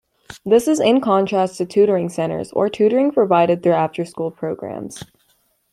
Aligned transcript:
This 0.43 0.67
is 0.67 0.79
in 0.79 0.99
contrast 0.99 1.59
to 1.59 1.65
tutoring 1.67 2.09
centers 2.09 2.51
or 2.53 2.69
tutoring 2.69 3.11
provided 3.11 3.61
through 3.61 3.73
after-school 3.73 4.31
programs. 4.31 5.03